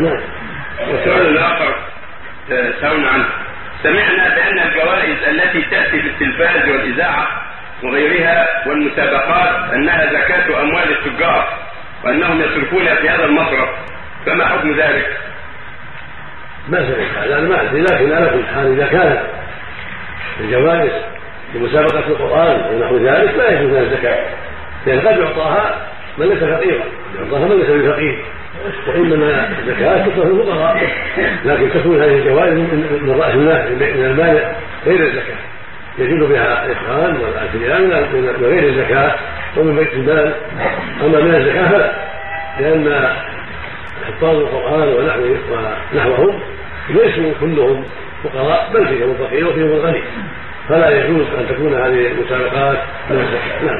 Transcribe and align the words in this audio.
نعم 0.00 0.20
والسؤال 0.90 1.26
الآخر 1.26 1.74
آه، 2.52 2.72
سألنا 2.80 3.08
عنه. 3.08 3.26
سمعنا 3.82 4.34
بأن 4.34 4.58
الجوائز 4.58 5.16
التي 5.28 5.62
تأتي 5.62 6.02
في 6.02 6.08
التلفاز 6.08 6.68
والإذاعة 6.68 7.28
وغيرها 7.82 8.46
والمسابقات 8.66 9.74
أنها 9.74 10.06
زكاة 10.06 10.62
أموال 10.62 10.90
التجار 10.90 11.48
وأنهم 12.04 12.40
يصرفونها 12.40 12.94
في 12.94 13.08
هذا 13.08 13.24
المصرف 13.24 13.68
فما 14.26 14.46
حكم 14.46 14.76
ذلك؟ 14.76 15.16
ما 16.68 16.78
سمعت 16.78 17.24
هذا 17.24 17.38
أنا 17.38 17.48
ما 17.48 17.62
ادري 17.62 17.80
لكن 17.80 18.12
على 18.12 18.30
كل 18.30 18.44
حال 18.54 18.72
إذا 18.72 18.86
كانت 18.86 19.20
الجوائز 20.40 20.92
لمسابقة 21.54 21.98
القرآن 21.98 22.74
ونحو 22.74 22.96
ذلك 22.96 23.34
لا 23.34 23.50
يجوز 23.50 23.72
لها 23.72 23.82
الزكاة. 23.82 24.26
لأن 24.86 25.00
قد 25.00 25.18
يعطاها 25.18 25.88
من 26.18 26.26
ليس 26.26 26.38
فقيرا. 26.38 26.84
يعطاها 27.18 27.48
من 27.48 27.58
ليس 27.58 27.70
بفقير. 27.70 28.24
وإنما 28.88 29.48
الزكاه 29.58 30.06
تكون 30.06 30.40
الفقراء 30.40 30.88
لكن 31.44 31.80
تكون 31.80 32.02
هذه 32.02 32.18
الجوائز 32.18 32.52
من 32.52 33.16
رأس 33.20 33.34
المال 33.34 33.76
من 33.78 34.04
المال 34.04 34.54
غير 34.86 35.00
الزكاة. 35.06 35.36
يجوز 35.98 36.28
بها 36.28 36.66
الإخوان 36.66 37.16
والاثرياء 37.16 37.80
من 37.80 38.36
غير 38.40 38.68
الزكاة 38.68 39.14
ومن 39.56 39.76
بيت 39.76 39.92
المال. 39.92 40.34
أما 41.04 41.20
من 41.20 41.34
الزكاة 41.34 41.68
فلا 41.68 41.92
لأن 42.60 43.08
حفاظ 44.06 44.36
القرآن 44.36 44.88
ونحوهم 44.88 46.40
ليسوا 46.90 47.32
كلهم 47.40 47.84
فقراء 48.24 48.70
بل 48.74 48.88
فيهم 48.88 49.10
الفقير 49.10 49.48
وفيهم 49.48 49.72
الغني 49.72 50.02
فلا 50.68 50.90
يجوز 50.90 51.26
أن 51.38 51.48
تكون 51.48 51.74
هذه 51.74 52.06
المسابقات 52.06 52.78
من 53.10 53.18
الزكاة. 53.18 53.64
نعم. 53.64 53.74